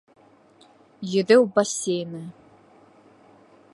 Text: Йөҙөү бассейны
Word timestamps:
Йөҙөү 1.11 1.45
бассейны 1.57 2.23